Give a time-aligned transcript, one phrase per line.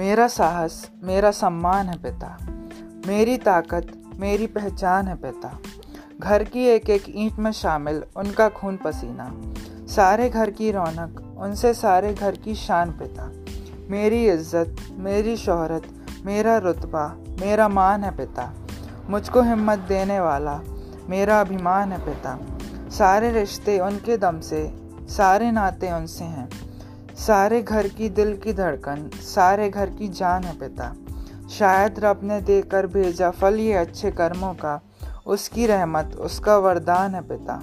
[0.00, 2.38] मेरा साहस, मेरा सम्मान है पिता।
[3.06, 5.58] मेरी ताकत, मेरी पहचान है पिता।
[6.20, 9.32] घर की एक एक ईंट में शामिल, उनका खून पसीना।
[9.86, 13.30] सारे घर की रौनक, उनसे सारे घर की शान पिता।
[13.90, 15.82] मेरी इज़्ज़त, मेरी शोहरत,
[16.24, 18.54] मेरा रुतबा, मेरा मान है पिता।
[19.10, 20.60] मुझको हिम्मत देने वाला,
[21.08, 22.38] मेरा अभिमान है पिता।
[22.90, 24.74] सारे रिश्ते उनके दम से,
[25.08, 26.69] सारे नाते उनसे हैं।
[27.26, 30.94] सारे घर की दिल की धड़कन, सारे घर की जान है पिता।
[31.50, 34.80] शायद रब ने देकर भेजा फल ये अच्छे कर्मों का।
[35.26, 37.60] उसकी रहमत, उसका वरदान है पिता।